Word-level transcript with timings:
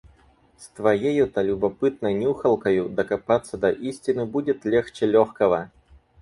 С 0.57 0.69
твоею-то 0.69 1.43
любопытной 1.43 2.15
нюхалкою 2.15 2.89
докопаться 2.89 3.55
до 3.55 3.69
истины 3.69 4.25
будет 4.25 4.65
легче 4.65 5.05
лёгкого! 5.05 5.69